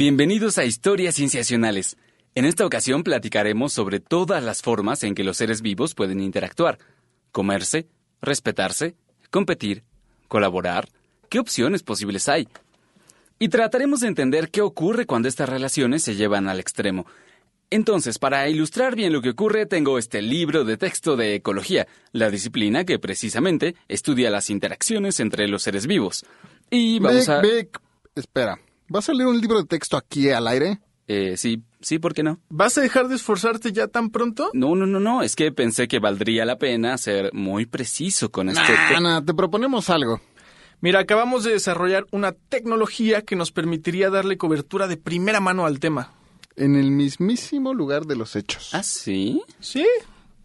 [0.00, 1.98] Bienvenidos a Historias Cienciacionales.
[2.34, 6.78] En esta ocasión platicaremos sobre todas las formas en que los seres vivos pueden interactuar,
[7.32, 7.86] comerse,
[8.22, 8.96] respetarse,
[9.30, 9.84] competir,
[10.26, 10.88] colaborar,
[11.28, 12.48] qué opciones posibles hay.
[13.38, 17.04] Y trataremos de entender qué ocurre cuando estas relaciones se llevan al extremo.
[17.68, 22.30] Entonces, para ilustrar bien lo que ocurre, tengo este libro de texto de ecología, la
[22.30, 26.24] disciplina que precisamente estudia las interacciones entre los seres vivos.
[26.70, 27.40] Y vamos Vic, a...
[27.42, 27.80] Vic,
[28.14, 28.58] espera.
[28.90, 30.80] ¿Vas a leer un libro de texto aquí al aire?
[31.06, 32.40] Eh, sí, sí, ¿por qué no?
[32.48, 34.50] ¿Vas a dejar de esforzarte ya tan pronto?
[34.52, 38.48] No, no, no, no, es que pensé que valdría la pena ser muy preciso con
[38.48, 38.60] este...
[38.64, 40.20] te- Ana, te proponemos algo.
[40.80, 45.78] Mira, acabamos de desarrollar una tecnología que nos permitiría darle cobertura de primera mano al
[45.78, 46.12] tema.
[46.56, 48.70] En el mismísimo lugar de los hechos.
[48.74, 49.40] ¿Ah, sí?
[49.60, 49.86] ¿Sí?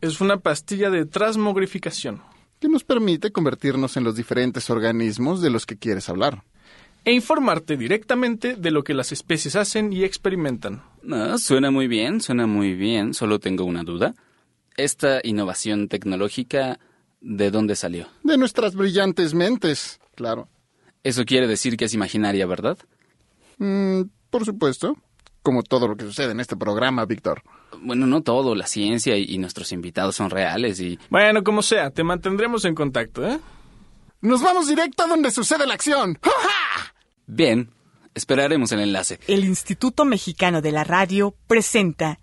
[0.01, 2.21] Es una pastilla de transmogrificación.
[2.59, 6.43] Que nos permite convertirnos en los diferentes organismos de los que quieres hablar.
[7.05, 10.81] E informarte directamente de lo que las especies hacen y experimentan.
[11.11, 14.15] Ah, suena muy bien, suena muy bien, solo tengo una duda.
[14.75, 16.79] ¿Esta innovación tecnológica
[17.21, 18.07] de dónde salió?
[18.23, 20.49] De nuestras brillantes mentes, claro.
[21.03, 22.79] Eso quiere decir que es imaginaria, ¿verdad?
[23.59, 24.97] Mm, por supuesto.
[25.43, 27.43] Como todo lo que sucede en este programa, Víctor.
[27.81, 30.97] Bueno, no todo, la ciencia y, y nuestros invitados son reales y...
[31.11, 33.39] Bueno, como sea, te mantendremos en contacto, ¿eh?
[34.21, 36.17] ¡Nos vamos directo a donde sucede la acción!
[36.23, 36.94] ¡Ja, ja!
[37.27, 37.71] Bien,
[38.13, 39.19] esperaremos el enlace.
[39.27, 42.19] El Instituto Mexicano de la Radio presenta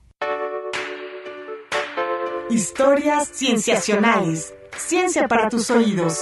[2.51, 4.55] Historias Cienciacionales.
[4.77, 6.21] Ciencia para tus oídos.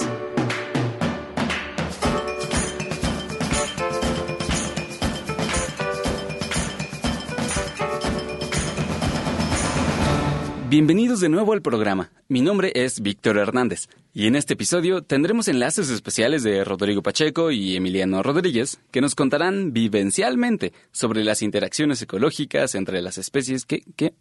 [10.71, 12.11] Bienvenidos de nuevo al programa.
[12.29, 17.51] Mi nombre es Víctor Hernández y en este episodio tendremos enlaces especiales de Rodrigo Pacheco
[17.51, 23.81] y Emiliano Rodríguez que nos contarán vivencialmente sobre las interacciones ecológicas entre las especies que...
[23.97, 24.13] que...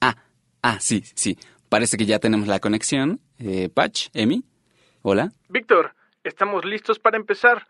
[0.00, 0.16] Ah,
[0.60, 1.38] ah, sí, sí.
[1.68, 3.20] Parece que ya tenemos la conexión.
[3.38, 4.42] Eh, Pach, Emi,
[5.02, 5.32] hola.
[5.50, 7.68] Víctor, estamos listos para empezar.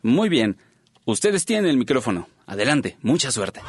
[0.00, 0.56] Muy bien.
[1.04, 2.28] Ustedes tienen el micrófono.
[2.46, 3.60] Adelante, mucha suerte.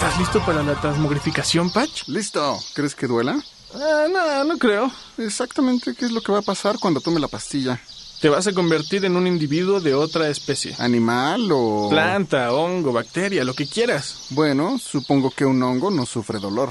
[0.00, 2.08] ¿Estás listo para la transmogrificación, Patch?
[2.08, 2.58] ¿Listo?
[2.72, 3.38] ¿Crees que duela?
[3.74, 4.90] Ah, no, no creo.
[5.18, 7.78] Exactamente qué es lo que va a pasar cuando tome la pastilla.
[8.18, 10.74] Te vas a convertir en un individuo de otra especie.
[10.78, 11.88] ¿Animal o...?
[11.90, 14.28] Planta, hongo, bacteria, lo que quieras.
[14.30, 16.70] Bueno, supongo que un hongo no sufre dolor.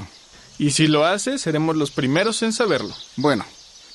[0.58, 2.92] Y si lo haces, seremos los primeros en saberlo.
[3.14, 3.44] Bueno,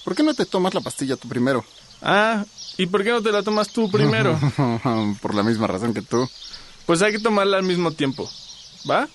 [0.05, 1.65] ¿por qué no te tomas la pastilla tú primero?
[2.01, 2.45] Ah,
[2.77, 4.39] ¿y por qué no te la tomas tú primero?
[5.21, 6.25] Por la misma razón que tú.
[6.85, 8.29] Pues hay que tomarla al mismo tiempo.
[8.89, 9.09] ¿Va?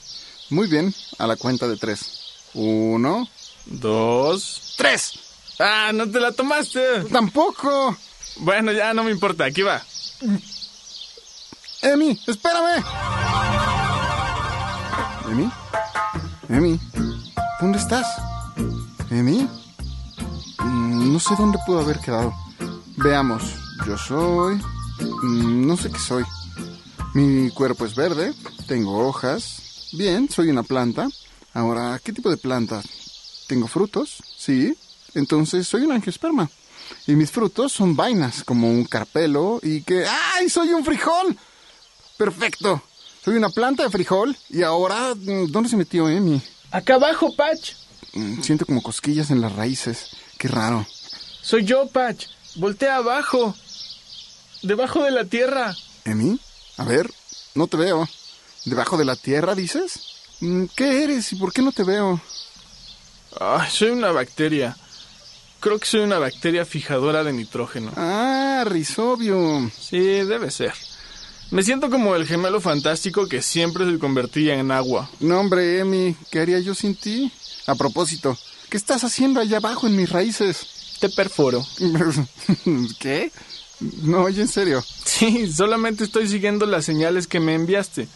[0.51, 2.21] Muy bien, a la cuenta de tres.
[2.55, 3.29] Uno,
[3.67, 4.75] Dos.
[4.77, 5.13] tres.
[5.59, 7.05] Ah, no te la tomaste.
[7.13, 7.97] Tampoco.
[8.39, 9.81] Bueno, ya no me importa, aquí va.
[11.83, 12.85] Emi, espérame.
[15.31, 15.51] Emi,
[16.49, 16.81] Emi,
[17.61, 18.07] ¿dónde estás?
[19.11, 19.49] Emi,
[20.63, 22.35] Mm, no sé dónde pudo haber quedado.
[22.97, 23.43] Veamos,
[23.87, 24.57] yo soy...
[25.23, 26.23] mm, No sé qué soy.
[27.15, 28.35] Mi cuerpo es verde,
[28.69, 29.63] tengo hojas.
[29.93, 31.09] Bien, soy una planta.
[31.53, 32.83] Ahora, ¿qué tipo de planta?
[33.49, 34.23] ¿Tengo frutos?
[34.39, 34.77] Sí.
[35.15, 36.49] Entonces soy un angiosperma.
[37.07, 40.07] Y mis frutos son vainas, como un carpelo y que...
[40.35, 41.37] ¡Ay, soy un frijol!
[42.17, 42.83] Perfecto.
[43.25, 45.15] Soy una planta de frijol y ahora...
[45.15, 46.41] mm, ¿Dónde se metió Emi?
[46.71, 47.73] Acá abajo, Patch.
[48.15, 50.11] Mm, Siento como cosquillas en las raíces.
[50.39, 50.87] Qué raro.
[51.43, 52.27] Soy yo, Patch.
[52.57, 53.55] Voltea abajo.
[54.63, 55.75] Debajo de la tierra.
[56.05, 56.39] ¿Emi?
[56.77, 57.11] A ver,
[57.55, 58.09] no te veo.
[58.65, 60.01] ¿Debajo de la tierra, dices?
[60.41, 62.21] Mm, ¿Qué eres y por qué no te veo?
[63.39, 64.77] Ay, soy una bacteria.
[65.61, 67.93] Creo que soy una bacteria fijadora de nitrógeno.
[67.97, 69.71] Ah, Rhizobium.
[69.71, 70.73] Sí, debe ser.
[71.51, 75.11] Me siento como el gemelo fantástico que siempre se convertía en agua.
[75.21, 77.33] No, hombre, Emi, ¿qué haría yo sin ti?
[77.67, 78.39] A propósito,
[78.69, 80.97] ¿qué estás haciendo allá abajo en mis raíces?
[81.01, 81.67] Te perforo.
[83.01, 83.33] ¿Qué?
[84.03, 84.85] No, oye, en serio.
[85.05, 88.09] Sí, solamente estoy siguiendo las señales que me enviaste.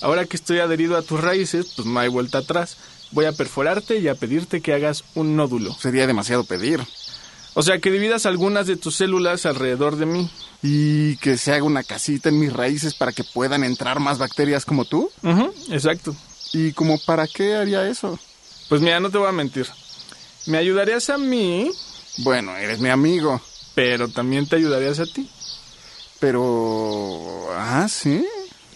[0.00, 2.76] Ahora que estoy adherido a tus raíces, pues no hay vuelta atrás.
[3.10, 5.76] Voy a perforarte y a pedirte que hagas un nódulo.
[5.80, 6.80] Sería demasiado pedir.
[7.54, 10.30] O sea, que dividas algunas de tus células alrededor de mí.
[10.62, 14.64] Y que se haga una casita en mis raíces para que puedan entrar más bacterias
[14.64, 15.10] como tú.
[15.22, 16.14] Ujú, exacto.
[16.52, 18.18] ¿Y como para qué haría eso?
[18.68, 19.66] Pues mira, no te voy a mentir.
[20.46, 21.70] Me ayudarías a mí,
[22.18, 23.40] Bueno, eres mi amigo.
[23.74, 25.28] pero también te ayudarías a ti.
[26.20, 27.48] Pero...
[27.52, 28.24] Ah, sí.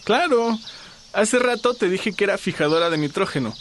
[0.05, 0.59] Claro.
[1.13, 3.55] Hace rato te dije que era fijadora de nitrógeno.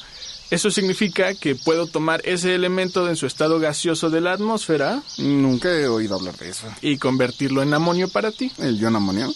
[0.49, 5.69] Eso significa que puedo tomar ese elemento en su estado gaseoso de la atmósfera Nunca
[5.71, 6.67] he oído hablar de eso.
[6.81, 8.51] y convertirlo en amonio para ti.
[8.57, 9.33] ¿El ion amonio?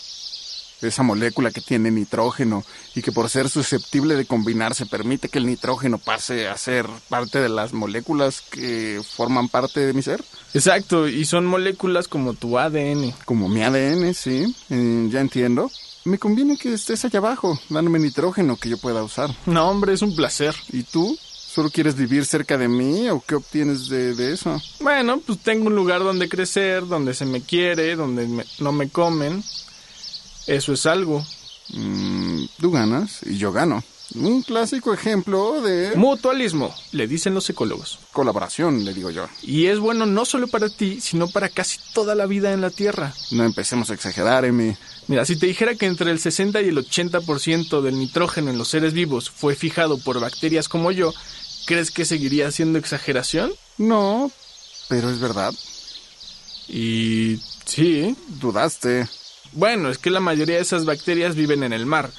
[0.81, 2.63] esa molécula que tiene nitrógeno
[2.95, 7.39] y que por ser susceptible de combinarse permite que el nitrógeno pase a ser parte
[7.39, 10.23] de las moléculas que forman parte de mi ser.
[10.53, 13.13] Exacto, y son moléculas como tu ADN.
[13.25, 15.71] Como mi ADN, sí, eh, ya entiendo.
[16.05, 19.35] Me conviene que estés allá abajo, dándome nitrógeno que yo pueda usar.
[19.47, 20.55] No, hombre, es un placer.
[20.71, 21.17] ¿Y tú?
[21.21, 24.61] ¿Solo quieres vivir cerca de mí o qué obtienes de, de eso?
[24.81, 28.89] Bueno, pues tengo un lugar donde crecer, donde se me quiere, donde me- no me
[28.89, 29.43] comen.
[30.47, 31.25] Eso es algo.
[31.69, 33.83] Mm, tú ganas y yo gano.
[34.13, 37.99] Un clásico ejemplo de Mutualismo, le dicen los ecólogos.
[38.13, 39.27] colaboración, le digo yo.
[39.41, 42.69] Y es bueno no solo para ti, sino para casi toda la vida en la
[42.69, 43.13] Tierra.
[43.31, 44.75] No empecemos a exagerar, Emi.
[45.07, 48.69] Mira, si te dijera que entre el 60 y el 80% del nitrógeno en los
[48.69, 51.13] seres vivos fue fijado por bacterias como yo,
[51.65, 53.51] ¿crees que seguiría siendo exageración?
[53.77, 54.31] No,
[54.87, 55.53] pero es verdad.
[56.67, 58.15] Y sí.
[58.39, 59.07] Dudaste.
[59.53, 62.11] Bueno, es que la mayoría de esas bacterias viven en el mar,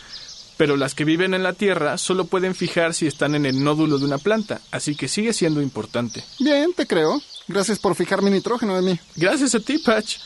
[0.56, 3.98] pero las que viven en la Tierra solo pueden fijar si están en el nódulo
[3.98, 6.24] de una planta, así que sigue siendo importante.
[6.38, 7.20] Bien, te creo.
[7.48, 8.98] Gracias por fijar mi nitrógeno, Emi.
[9.14, 10.16] Gracias a ti, Patch.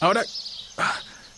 [0.00, 0.24] Ahora,
[0.78, 0.94] ah,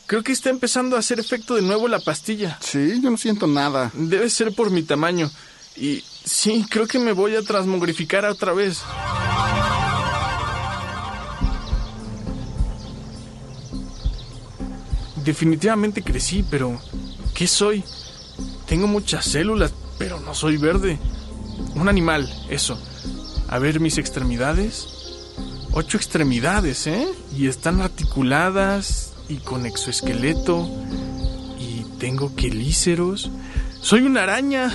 [0.07, 2.59] creo que está empezando a hacer efecto de nuevo la pastilla.
[2.61, 3.91] Sí, yo no siento nada.
[3.95, 5.31] Debe ser por mi tamaño.
[5.77, 8.81] Y sí, creo que me voy a transmogrificar otra vez.
[15.25, 16.81] Definitivamente crecí, pero
[17.35, 17.85] ¿qué soy?
[18.69, 20.99] Tengo muchas células, pero no soy verde.
[21.75, 22.79] Un animal, eso.
[23.49, 24.87] A ver mis extremidades.
[25.73, 27.09] Ocho extremidades, ¿eh?
[27.35, 30.69] Y están articuladas y con exoesqueleto.
[31.59, 33.31] Y tengo quelíceros.
[33.81, 34.71] Soy una araña.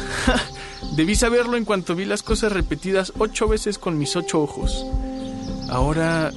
[0.96, 4.86] Debí saberlo en cuanto vi las cosas repetidas ocho veces con mis ocho ojos.
[5.69, 6.31] Ahora,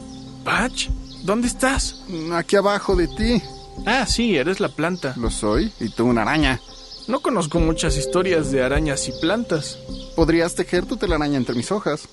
[0.44, 0.88] Patch,
[1.24, 2.02] ¿dónde estás?
[2.32, 3.42] Aquí abajo de ti.
[3.86, 5.14] Ah, sí, eres la planta.
[5.16, 6.60] Lo soy, y tú una araña.
[7.08, 9.78] No conozco muchas historias de arañas y plantas.
[10.16, 12.08] Podrías tejer tu telaraña entre mis hojas.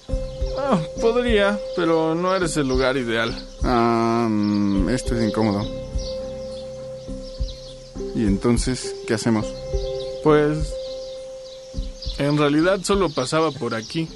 [0.58, 3.36] Ah, podría, pero no eres el lugar ideal.
[3.64, 5.68] Ah, mm, esto es incómodo.
[8.16, 9.48] ¿Y entonces qué hacemos?
[10.24, 10.74] Pues...
[12.20, 14.08] En realidad solo pasaba por aquí.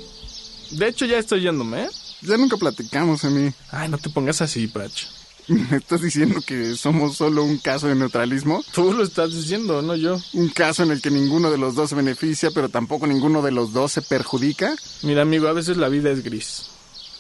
[0.71, 1.89] De hecho, ya estoy yéndome, ¿eh?
[2.21, 3.51] Ya nunca platicamos, Emi.
[3.71, 5.06] Ay, no te pongas así, Patch.
[5.47, 8.63] ¿Me estás diciendo que somos solo un caso de neutralismo?
[8.73, 10.19] Tú lo estás diciendo, no yo.
[10.33, 13.51] ¿Un caso en el que ninguno de los dos se beneficia, pero tampoco ninguno de
[13.51, 14.75] los dos se perjudica?
[15.03, 16.67] Mira, amigo, a veces la vida es gris.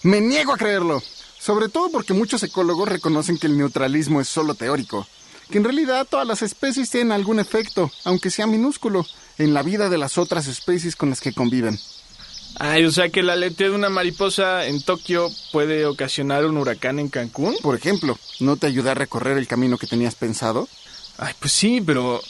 [0.03, 1.01] Me niego a creerlo.
[1.39, 5.07] Sobre todo porque muchos ecólogos reconocen que el neutralismo es solo teórico.
[5.49, 9.05] Que en realidad todas las especies tienen algún efecto, aunque sea minúsculo,
[9.37, 11.79] en la vida de las otras especies con las que conviven.
[12.59, 16.97] Ay, o sea que el aleteo de una mariposa en Tokio puede ocasionar un huracán
[16.99, 17.55] en Cancún.
[17.61, 20.67] Por ejemplo, ¿no te ayuda a recorrer el camino que tenías pensado?
[21.19, 22.21] Ay, pues sí, pero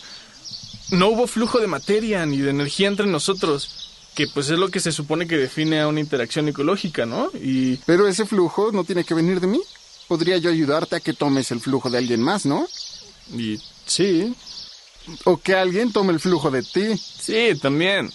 [0.92, 3.70] no hubo flujo de materia ni de energía entre nosotros,
[4.16, 7.30] que pues es lo que se supone que define a una interacción ecológica, ¿no?
[7.34, 9.62] Y Pero ese flujo no tiene que venir de mí.
[10.10, 12.68] Podría yo ayudarte a que tomes el flujo de alguien más, ¿no?
[13.34, 14.34] y sí,
[15.26, 16.98] O que alguien tome el flujo de ti.
[16.98, 18.10] sí, también.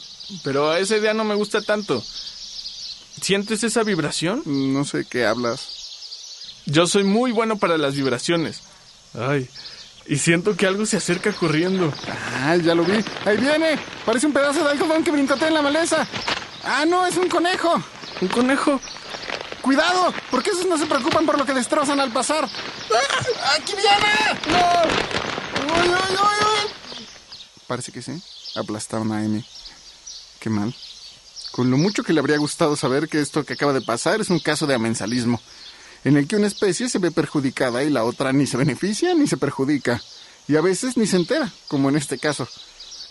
[0.44, 2.02] Pero esa idea no me gusta tanto.
[3.20, 4.42] ¿Sientes esa vibración?
[4.46, 6.62] No sé qué hablas.
[6.66, 8.62] Yo soy muy bueno para las vibraciones.
[9.14, 9.48] Ay,
[10.06, 11.92] y siento que algo se acerca corriendo.
[12.08, 13.04] Ah, ya lo vi.
[13.24, 13.78] Ahí viene.
[14.04, 16.06] Parece un pedazo de algodón que brincotea en la maleza.
[16.64, 17.82] Ah, no, es un conejo.
[18.20, 18.80] ¿Un conejo?
[19.60, 22.44] Cuidado, porque esos no se preocupan por lo que destrozan al pasar.
[22.44, 23.56] ¡Ah!
[23.56, 24.40] ¡Aquí viene!
[24.48, 25.74] ¡No!
[25.74, 26.70] ¡Uy, uy, uy, uy!
[27.68, 28.20] Parece que sí.
[28.56, 29.44] Aplastaron a Amy.
[30.42, 30.74] Qué mal.
[31.52, 34.28] Con lo mucho que le habría gustado saber que esto que acaba de pasar es
[34.28, 35.40] un caso de amensalismo,
[36.02, 39.28] en el que una especie se ve perjudicada y la otra ni se beneficia ni
[39.28, 40.02] se perjudica,
[40.48, 42.48] y a veces ni se entera, como en este caso.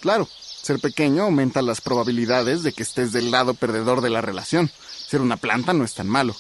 [0.01, 0.27] Claro,
[0.61, 4.69] ser pequeño aumenta las probabilidades de que estés del lado perdedor de la relación.
[5.07, 6.35] Ser una planta no es tan malo,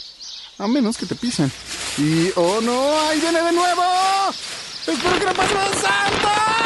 [0.57, 1.49] a menos que te pisen.
[1.97, 3.83] Y, oh no, ahí viene de nuevo.
[4.85, 6.60] Espero que no pase santo.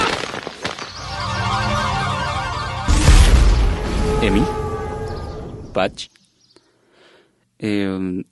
[4.25, 4.41] Emi.
[5.71, 6.07] Patch.
[7.59, 8.23] Eh,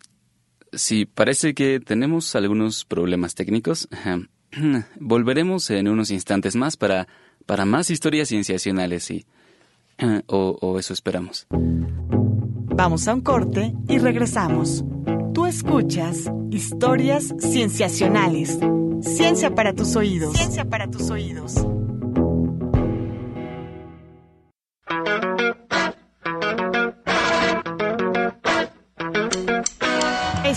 [0.71, 3.87] sí, parece que tenemos algunos problemas técnicos.
[4.99, 7.07] Volveremos en unos instantes más para,
[7.45, 9.25] para más historias cienciacionales y...
[10.25, 11.45] O, o eso esperamos.
[11.51, 14.83] Vamos a un corte y regresamos.
[15.35, 18.57] Tú escuchas historias cienciacionales.
[19.01, 20.35] Ciencia para tus oídos.
[20.35, 21.63] Ciencia para tus oídos.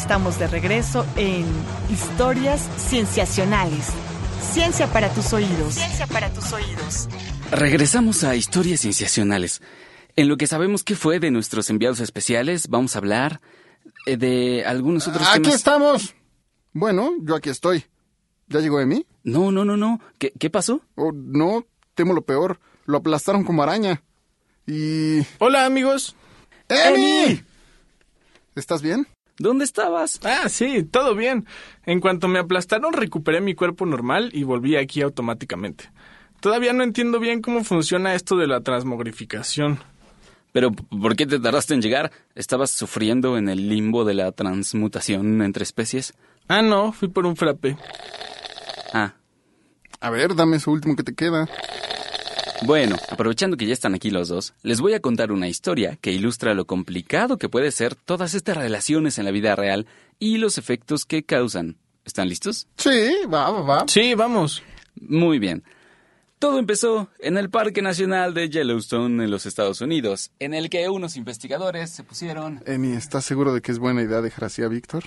[0.06, 1.44] Estamos de regreso en
[1.90, 3.88] Historias Cienciacionales.
[4.52, 5.74] Ciencia para tus oídos.
[5.74, 7.08] Ciencia para tus oídos.
[7.50, 9.62] Regresamos a historias cienciacionales.
[10.14, 13.40] En lo que sabemos que fue de nuestros enviados especiales, vamos a hablar
[14.06, 15.54] eh, de algunos otros Aquí temas.
[15.56, 16.14] estamos.
[16.72, 17.84] Bueno, yo aquí estoy.
[18.46, 19.04] ¿Ya llegó Emi?
[19.24, 20.00] No, no, no, no.
[20.18, 20.82] ¿Qué, qué pasó?
[20.94, 22.60] Oh, no, temo lo peor.
[22.84, 24.04] Lo aplastaron como araña.
[24.68, 25.22] Y...
[25.40, 26.14] Hola amigos.
[26.68, 27.42] ¡Emi!
[28.54, 29.08] ¿Estás bien?
[29.38, 30.18] ¿Dónde estabas?
[30.24, 31.46] Ah, sí, todo bien.
[31.84, 35.90] En cuanto me aplastaron, recuperé mi cuerpo normal y volví aquí automáticamente.
[36.40, 39.78] Todavía no entiendo bien cómo funciona esto de la transmogrificación.
[40.52, 42.12] Pero, ¿por qué te tardaste en llegar?
[42.34, 46.14] ¿Estabas sufriendo en el limbo de la transmutación entre especies?
[46.48, 47.76] Ah, no, fui por un frappe.
[48.94, 49.14] Ah,
[50.00, 51.48] A ver, dame eso último que te queda.
[52.64, 56.12] Bueno, aprovechando que ya están aquí los dos, les voy a contar una historia que
[56.12, 59.86] ilustra lo complicado que puede ser todas estas relaciones en la vida real
[60.18, 61.76] y los efectos que causan.
[62.04, 62.66] ¿Están listos?
[62.76, 63.84] Sí, va, va, va.
[63.88, 64.62] Sí, vamos.
[65.00, 65.64] Muy bien.
[66.38, 70.88] Todo empezó en el Parque Nacional de Yellowstone en los Estados Unidos, en el que
[70.88, 72.62] unos investigadores se pusieron...
[72.66, 75.04] Emi, ¿estás seguro de que es buena idea dejar así a Víctor?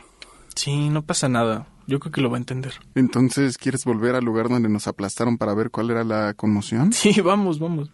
[0.55, 1.67] Sí, no pasa nada.
[1.89, 2.74] Yo creo que lo va a entender.
[2.93, 6.93] Entonces, ¿quieres volver al lugar donde nos aplastaron para ver cuál era la conmoción?
[7.00, 7.89] Sí, vamos, vamos.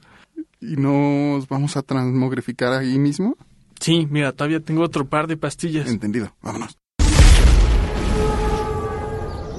[0.60, 3.38] ¿Y nos vamos a transmogrificar ahí mismo?
[3.80, 5.88] Sí, mira, todavía tengo otro par de pastillas.
[5.88, 6.78] Entendido, vámonos.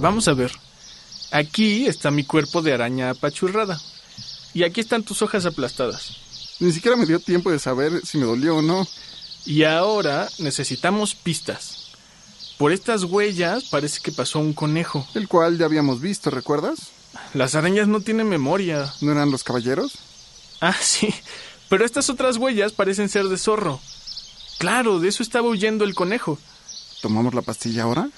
[0.02, 0.52] Vamos a ver.
[1.32, 3.80] Aquí está mi cuerpo de araña apachurrada.
[4.52, 6.56] Y aquí están tus hojas aplastadas.
[6.60, 8.86] Ni siquiera me dio tiempo de saber si me dolió o no.
[9.46, 11.85] Y ahora necesitamos pistas.
[12.58, 15.06] Por estas huellas parece que pasó un conejo.
[15.14, 16.78] El cual ya habíamos visto, ¿recuerdas?
[17.34, 18.92] Las arañas no tienen memoria.
[19.02, 19.92] ¿No eran los caballeros?
[20.60, 21.14] Ah, sí.
[21.68, 23.80] Pero estas otras huellas parecen ser de zorro.
[24.58, 26.38] Claro, de eso estaba huyendo el conejo.
[27.02, 28.08] ¿Tomamos la pastilla ahora?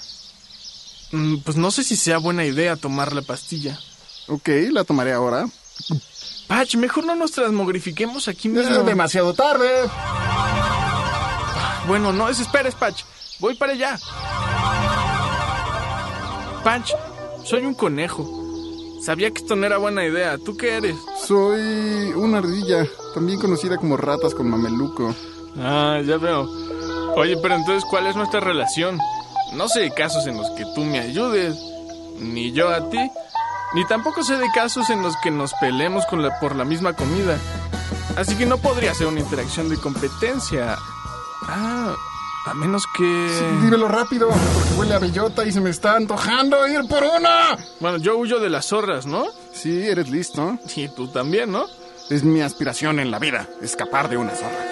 [1.11, 3.77] Mm, Pues no sé si sea buena idea tomar la pastilla.
[4.27, 5.47] Ok, la tomaré ahora.
[6.47, 8.69] Patch, mejor no nos transmogrifiquemos aquí mismo.
[8.79, 9.67] Es demasiado tarde.
[11.87, 13.01] Bueno, no desesperes, Patch.
[13.39, 13.97] Voy para allá.
[16.63, 16.91] Patch,
[17.43, 18.27] soy un conejo.
[19.01, 20.37] Sabía que esto no era buena idea.
[20.37, 20.95] ¿Tú qué eres?
[21.25, 25.15] Soy una ardilla, también conocida como ratas con mameluco.
[25.57, 26.49] Ah, ya veo.
[27.15, 28.99] Oye, pero entonces, ¿cuál es nuestra relación?
[29.53, 31.57] No sé de casos en los que tú me ayudes,
[32.19, 33.09] ni yo a ti,
[33.73, 36.93] ni tampoco sé de casos en los que nos peleemos con la, por la misma
[36.93, 37.37] comida.
[38.17, 40.77] Así que no podría ser una interacción de competencia.
[41.47, 41.95] Ah,
[42.45, 43.03] a menos que...
[43.61, 47.57] Dímelo rápido, porque huele a bellota y se me está antojando ir por una.
[47.79, 49.25] Bueno, yo huyo de las zorras, ¿no?
[49.53, 50.57] Sí, eres listo.
[50.75, 51.65] Y tú también, ¿no?
[52.09, 54.65] Es mi aspiración en la vida, escapar de una zorra.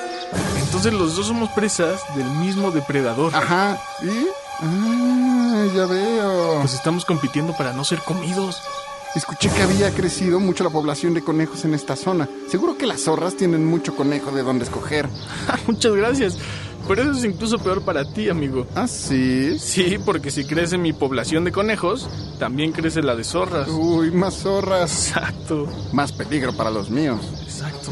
[0.60, 3.36] Entonces los dos somos presas del mismo depredador.
[3.36, 4.28] Ajá, ¿y?
[4.60, 6.60] Ah, ya veo.
[6.62, 8.62] Pues estamos compitiendo para no ser comidos.
[9.16, 12.28] Escuché que había crecido mucho la población de conejos en esta zona.
[12.50, 15.08] Seguro que las zorras tienen mucho conejo de dónde escoger.
[15.68, 16.38] Muchas gracias.
[16.88, 18.66] Pero eso es incluso peor para ti, amigo.
[18.76, 19.58] ¿Ah, sí?
[19.60, 22.08] Sí, porque si crece mi población de conejos,
[22.40, 23.68] también crece la de zorras.
[23.70, 25.08] Uy, más zorras.
[25.10, 27.20] Exacto, Más peligro para los míos.
[27.44, 27.92] exacto,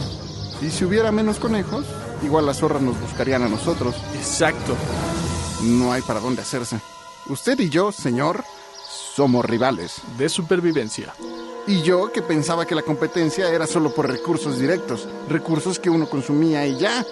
[0.61, 1.85] Y si hubiera menos conejos,
[2.23, 3.95] igual las zorras nos buscarían a nosotros.
[4.15, 4.75] exacto.
[5.63, 6.79] No hay para dónde hacerse.
[7.27, 8.43] Usted y yo, señor,
[9.15, 9.95] somos rivales.
[10.17, 11.13] De supervivencia.
[11.67, 16.07] Y yo que pensaba que la competencia era solo por recursos directos, recursos que uno
[16.07, 17.03] consumía y ya.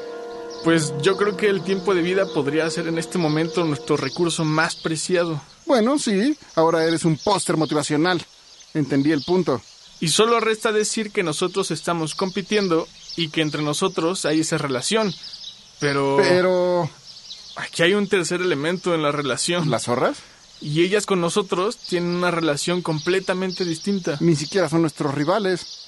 [0.64, 4.46] Pues yo creo que el tiempo de vida podría ser en este momento nuestro recurso
[4.46, 5.42] más preciado.
[5.66, 8.26] Bueno, sí, ahora eres un póster motivacional.
[8.74, 9.62] Entendí el punto.
[10.00, 15.14] Y solo resta decir que nosotros estamos compitiendo y que entre nosotros hay esa relación.
[15.80, 16.18] Pero...
[16.18, 16.90] Pero...
[17.56, 19.70] Aquí hay un tercer elemento en la relación.
[19.70, 20.18] ¿Las zorras?
[20.62, 24.18] Y ellas con nosotros tienen una relación completamente distinta.
[24.22, 25.86] Ni siquiera son nuestros rivales.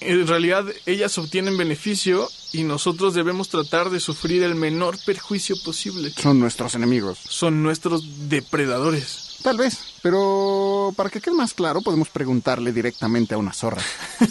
[0.00, 6.12] En realidad, ellas obtienen beneficio y nosotros debemos tratar de sufrir el menor perjuicio posible.
[6.12, 7.18] Son nuestros enemigos.
[7.28, 9.38] Son nuestros depredadores.
[9.42, 13.82] Tal vez, pero para que quede más claro, podemos preguntarle directamente a una zorra.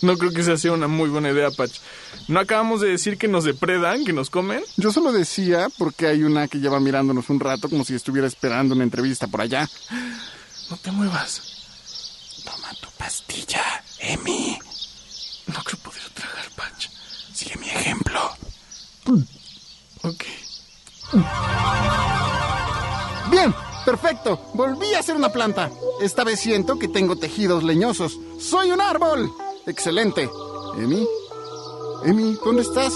[0.00, 1.80] No creo que sea una muy buena idea, Patch.
[2.28, 4.62] ¿No acabamos de decir que nos depredan, que nos comen?
[4.76, 8.76] Yo solo decía porque hay una que lleva mirándonos un rato como si estuviera esperando
[8.76, 9.68] una entrevista por allá.
[10.70, 11.42] No te muevas.
[12.44, 14.56] Toma tu pastilla, Emi.
[15.48, 16.88] No creo poder tragar, Patch.
[17.32, 18.20] Sigue mi ejemplo.
[20.02, 20.24] Ok.
[23.30, 24.40] Bien, perfecto.
[24.54, 25.70] Volví a ser una planta.
[26.00, 28.18] Esta vez siento que tengo tejidos leñosos.
[28.38, 29.32] ¡Soy un árbol!
[29.66, 30.30] Excelente.
[30.76, 31.06] Emi.
[32.04, 32.92] Emi, ¿dónde estás?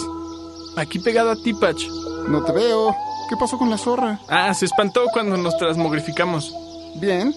[0.76, 1.86] Aquí pegado a ti, Patch.
[2.28, 2.94] No te veo.
[3.28, 4.20] ¿Qué pasó con la zorra?
[4.28, 6.52] Ah, se espantó cuando nos transmogrificamos.
[6.96, 7.34] Bien.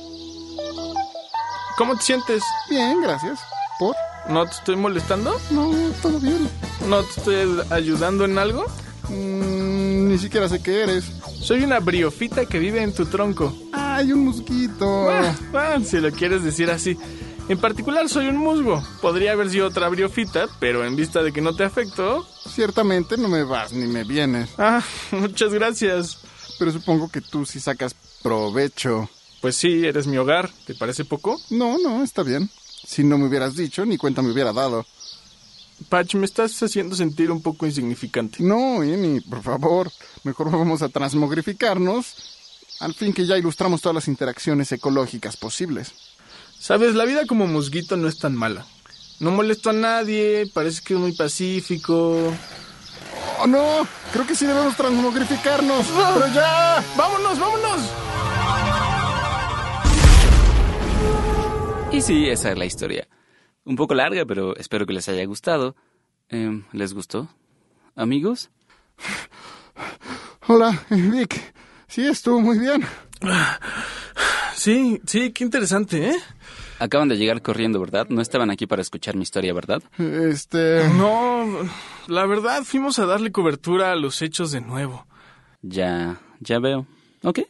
[1.77, 2.44] ¿Cómo te sientes?
[2.70, 3.39] Bien, gracias.
[3.79, 3.96] ¿Por?
[4.29, 5.39] ¿No te estoy molestando?
[5.51, 6.50] No, todo bien.
[6.88, 8.65] ¿No te estoy ayudando en algo?
[9.10, 11.05] Mm, ni siquiera sé qué eres.
[11.41, 13.55] Soy una briofita que vive en tu tronco.
[13.72, 15.10] ¡Ay, un mosquito!
[15.10, 16.98] Ah, ah, si lo quieres decir así.
[17.48, 18.84] En particular soy un musgo.
[19.01, 22.27] Podría haber sido otra briofita, pero en vista de que no te afecto...
[22.50, 24.50] Ciertamente no me vas ni me vienes.
[24.58, 26.17] Ah, muchas gracias.
[26.58, 29.08] Pero supongo que tú sí sacas provecho.
[29.41, 30.50] Pues sí, eres mi hogar.
[30.65, 31.39] ¿Te parece poco?
[31.51, 32.50] No, no, está bien.
[32.86, 34.86] Si no me hubieras dicho, ni cuenta me hubiera dado.
[35.89, 38.42] Patch, me estás haciendo sentir un poco insignificante.
[38.42, 39.92] No, Amy, por favor.
[40.24, 42.15] Mejor vamos a transmogrificarnos.
[42.80, 45.94] Al fin que ya ilustramos todas las interacciones ecológicas posibles.
[46.60, 48.65] Sabes, la vida como musguito no es tan mala.
[49.20, 52.34] No molesto a nadie, parece que es muy pacífico.
[53.39, 53.88] ¡Oh, no!
[54.12, 55.86] Creo que sí debemos transmogrificarnos.
[55.88, 56.84] ¡Pero ya!
[56.98, 57.82] ¡Vámonos, vámonos!
[61.96, 63.08] Y sí, esa es la historia.
[63.64, 65.78] Un poco larga, pero espero que les haya gustado.
[66.28, 67.30] Eh, ¿Les gustó?
[67.96, 68.50] ¿Amigos?
[70.48, 71.54] Hola, Vic.
[71.88, 72.84] Sí, estuvo muy bien.
[74.56, 76.16] Sí, sí, qué interesante, ¿eh?
[76.80, 78.08] Acaban de llegar corriendo, ¿verdad?
[78.10, 79.84] No estaban aquí para escuchar mi historia, ¿verdad?
[80.00, 80.90] Este...
[80.98, 81.46] No,
[82.08, 85.06] la verdad fuimos a darle cobertura a los hechos de nuevo.
[85.62, 86.88] Ya, ya veo.
[87.22, 87.42] Ok,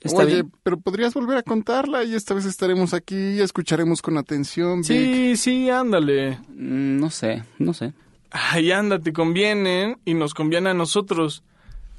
[0.00, 0.52] está Oye, bien.
[0.62, 4.86] pero podrías volver a contarla y esta vez estaremos aquí y escucharemos con atención, Vic.
[4.86, 6.38] Sí, sí, ándale.
[6.54, 7.92] Mm, No sé, no sé.
[8.30, 11.42] Ay, anda, te convienen y nos conviene a nosotros.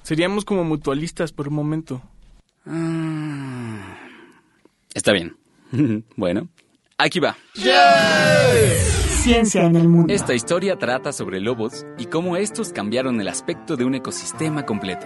[0.03, 2.01] Seríamos como mutualistas por un momento.
[2.65, 3.97] Ah,
[4.93, 5.35] Está bien.
[6.15, 6.47] bueno,
[6.97, 7.35] aquí va.
[9.23, 10.13] Ciencia en el mundo.
[10.13, 15.05] Esta historia trata sobre lobos y cómo estos cambiaron el aspecto de un ecosistema completo.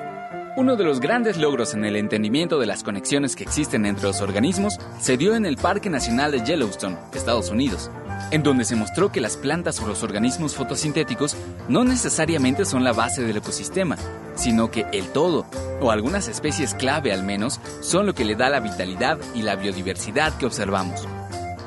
[0.56, 4.22] Uno de los grandes logros en el entendimiento de las conexiones que existen entre los
[4.22, 7.90] organismos se dio en el Parque Nacional de Yellowstone, Estados Unidos,
[8.30, 11.36] en donde se mostró que las plantas o los organismos fotosintéticos
[11.70, 13.98] no necesariamente son la base del ecosistema,
[14.36, 15.48] sino que el todo,
[15.82, 19.56] o algunas especies clave al menos, son lo que le da la vitalidad y la
[19.56, 21.08] biodiversidad que observamos.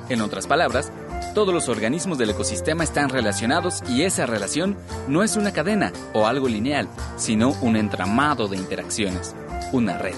[0.09, 0.92] En otras palabras,
[1.37, 4.75] todos los organismos del ecosistema están relacionados y esa relación
[5.07, 9.35] no es una cadena o algo lineal, sino un entramado de interacciones,
[9.70, 10.14] una red.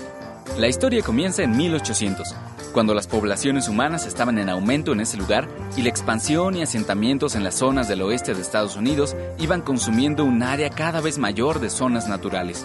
[0.59, 2.37] La historia comienza en 1800,
[2.72, 7.35] cuando las poblaciones humanas estaban en aumento en ese lugar y la expansión y asentamientos
[7.35, 11.59] en las zonas del oeste de Estados Unidos iban consumiendo un área cada vez mayor
[11.59, 12.64] de zonas naturales.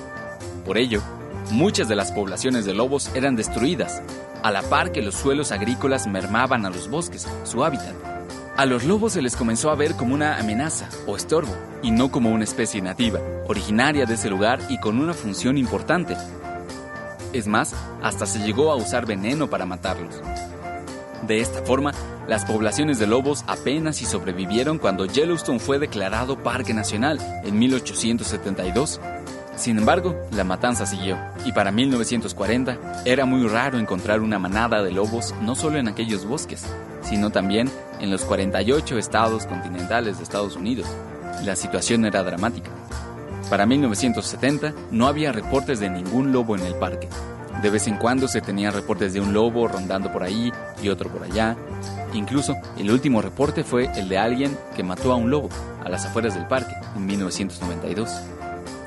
[0.64, 1.02] Por ello,
[1.50, 4.04] muchas de las poblaciones de lobos eran destruidas,
[4.44, 8.13] a la par que los suelos agrícolas mermaban a los bosques, su hábitat.
[8.56, 12.12] A los lobos se les comenzó a ver como una amenaza o estorbo, y no
[12.12, 16.16] como una especie nativa, originaria de ese lugar y con una función importante.
[17.34, 20.22] Es más, hasta se llegó a usar veneno para matarlos.
[21.26, 21.94] De esta forma,
[22.28, 29.02] las poblaciones de lobos apenas si sobrevivieron cuando Yellowstone fue declarado Parque Nacional en 1872.
[29.56, 34.92] Sin embargo, la matanza siguió, y para 1940 era muy raro encontrar una manada de
[34.92, 36.64] lobos no solo en aquellos bosques,
[37.02, 37.70] sino también
[38.04, 40.86] en los 48 estados continentales de Estados Unidos.
[41.46, 42.70] La situación era dramática.
[43.50, 47.08] Para 1970 no había reportes de ningún lobo en el parque.
[47.62, 51.10] De vez en cuando se tenían reportes de un lobo rondando por ahí y otro
[51.10, 51.56] por allá.
[52.14, 55.48] Incluso el último reporte fue el de alguien que mató a un lobo
[55.82, 58.10] a las afueras del parque en 1992.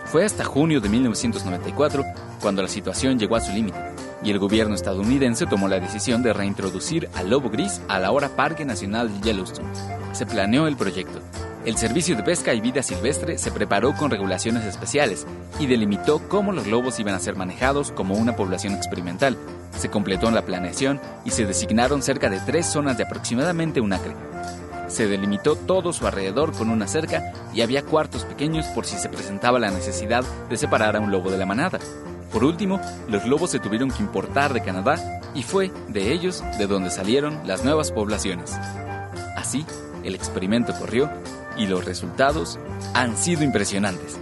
[0.05, 2.05] Fue hasta junio de 1994
[2.43, 3.79] cuando la situación llegó a su límite
[4.23, 8.65] y el gobierno estadounidense tomó la decisión de reintroducir al lobo gris al ahora Parque
[8.65, 9.69] Nacional Yellowstone.
[10.13, 11.21] Se planeó el proyecto.
[11.65, 15.27] El Servicio de Pesca y Vida Silvestre se preparó con regulaciones especiales
[15.59, 19.37] y delimitó cómo los lobos iban a ser manejados como una población experimental.
[19.77, 24.15] Se completó la planeación y se designaron cerca de tres zonas de aproximadamente un acre.
[24.87, 29.09] Se delimitó todo su alrededor con una cerca y había cuartos pequeños por si se
[29.09, 31.81] presentaba la necesidad de separar a un lobo de la manada.
[32.37, 36.67] Por último, los lobos se tuvieron que importar de Canadá y fue de ellos de
[36.67, 38.53] donde salieron las nuevas poblaciones.
[39.39, 39.65] Así,
[40.05, 41.11] el experimento corrió
[41.57, 42.59] y los resultados
[42.93, 44.19] han sido impresionantes.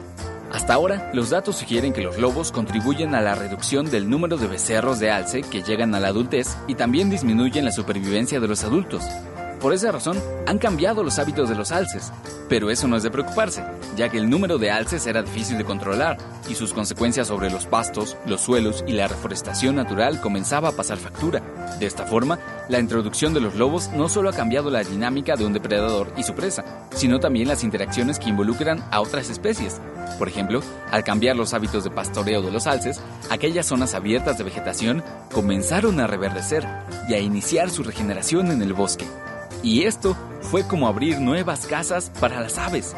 [0.52, 4.46] Hasta ahora, los datos sugieren que los lobos contribuyen a la reducción del número de
[4.46, 8.62] becerros de alce que llegan a la adultez y también disminuyen la supervivencia de los
[8.62, 9.02] adultos.
[9.64, 12.12] Por esa razón, han cambiado los hábitos de los alces.
[12.50, 13.64] Pero eso no es de preocuparse,
[13.96, 16.18] ya que el número de alces era difícil de controlar
[16.50, 20.98] y sus consecuencias sobre los pastos, los suelos y la reforestación natural comenzaba a pasar
[20.98, 21.40] factura.
[21.80, 25.46] De esta forma, la introducción de los lobos no solo ha cambiado la dinámica de
[25.46, 29.80] un depredador y su presa, sino también las interacciones que involucran a otras especies.
[30.18, 33.00] Por ejemplo, al cambiar los hábitos de pastoreo de los alces,
[33.30, 36.68] aquellas zonas abiertas de vegetación comenzaron a reverdecer
[37.08, 39.06] y a iniciar su regeneración en el bosque.
[39.64, 42.94] Y esto fue como abrir nuevas casas para las aves.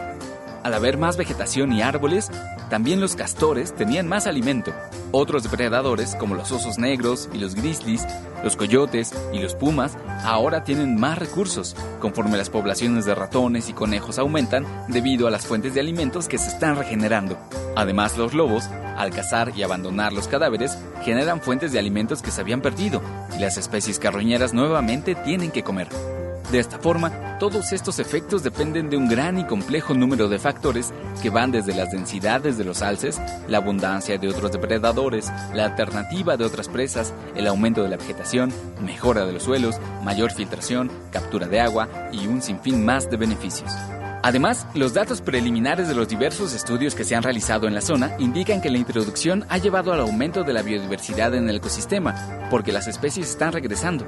[0.65, 2.29] Al haber más vegetación y árboles,
[2.69, 4.73] también los castores tenían más alimento.
[5.13, 8.05] Otros depredadores, como los osos negros y los grizzlies,
[8.43, 13.73] los coyotes y los pumas, ahora tienen más recursos, conforme las poblaciones de ratones y
[13.73, 17.39] conejos aumentan debido a las fuentes de alimentos que se están regenerando.
[17.77, 18.65] Además, los lobos,
[18.97, 23.01] al cazar y abandonar los cadáveres, generan fuentes de alimentos que se habían perdido,
[23.37, 25.87] y las especies carroñeras nuevamente tienen que comer.
[26.51, 30.93] De esta forma, todos estos efectos dependen de un gran y complejo número de factores
[31.21, 36.37] que van desde las densidades de los alces, la abundancia de otros depredadores, la alternativa
[36.37, 41.49] de otras presas, el aumento de la vegetación, mejora de los suelos, mayor filtración, captura
[41.49, 43.73] de agua y un sinfín más de beneficios.
[44.27, 48.17] Además, los datos preliminares de los diversos estudios que se han realizado en la zona
[48.19, 52.73] indican que la introducción ha llevado al aumento de la biodiversidad en el ecosistema, porque
[52.73, 54.05] las especies están regresando.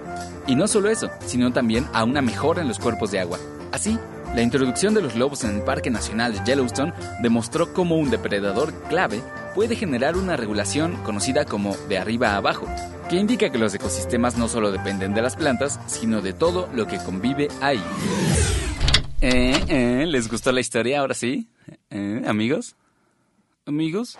[0.49, 3.39] Y no solo eso, sino también a una mejora en los cuerpos de agua.
[3.71, 3.97] Así,
[4.35, 9.23] la introducción de los lobos en el Parque Nacional Yellowstone demostró cómo un depredador clave
[9.55, 12.67] puede generar una regulación conocida como de arriba a abajo,
[13.09, 16.89] que indica que los ecosistemas no solo dependen de las plantas, sino de todo lo
[16.89, 17.81] que convive ahí.
[19.21, 21.49] Eh, eh, ¿Les gustó la historia ahora sí?
[21.91, 22.77] Eh, ¿Amigos?
[23.67, 24.17] ¿Amigos?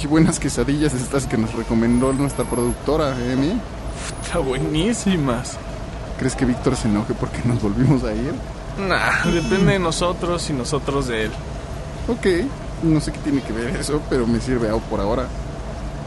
[0.00, 3.60] Qué buenas quesadillas estas que nos recomendó nuestra productora, ¿eh, Emi?
[4.22, 5.56] Está buenísimas.
[6.18, 8.34] ¿Crees que Víctor se enoje porque nos volvimos a ir?
[8.78, 11.30] Nah, depende de nosotros y nosotros de él.
[12.08, 12.26] Ok,
[12.82, 15.28] no sé qué tiene que ver eso, pero me sirve algo por ahora.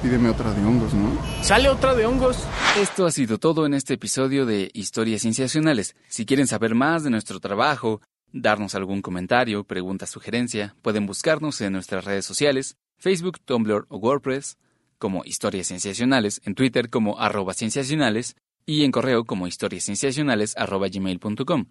[0.01, 1.11] Pídeme otra de hongos, ¿no?
[1.43, 2.47] Sale otra de hongos.
[2.79, 5.97] Esto ha sido todo en este episodio de Historias Cienciacionales.
[6.07, 7.99] Si quieren saber más de nuestro trabajo,
[8.31, 14.57] darnos algún comentario, pregunta, sugerencia, pueden buscarnos en nuestras redes sociales, Facebook, Tumblr o WordPress,
[14.97, 21.65] como Historias Cienciacionales, en Twitter como arroba cienciacionales y en correo como historiascienciacionales arroba gmail.com.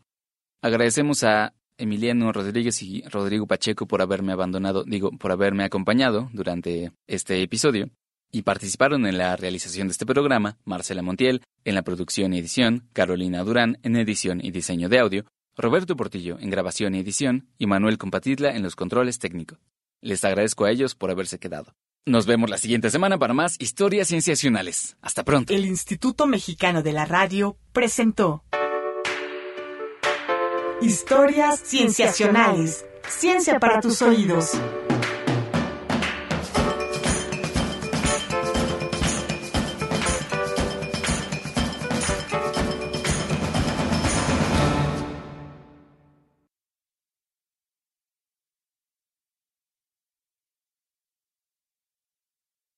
[0.60, 6.92] Agradecemos a Emiliano Rodríguez y Rodrigo Pacheco por haberme abandonado, digo, por haberme acompañado durante
[7.06, 7.88] este episodio
[8.30, 12.88] y participaron en la realización de este programa Marcela Montiel en la producción y edición,
[12.92, 15.24] Carolina Durán en edición y diseño de audio,
[15.56, 19.58] Roberto Portillo en grabación y edición y Manuel Compatidla en los controles técnicos.
[20.00, 21.74] Les agradezco a ellos por haberse quedado.
[22.06, 24.96] Nos vemos la siguiente semana para más historias cienciacionales.
[25.02, 25.52] Hasta pronto.
[25.52, 28.44] El Instituto Mexicano de la Radio presentó
[30.80, 32.86] Historias Cienciacionales.
[33.08, 34.52] Ciencia para tus oídos.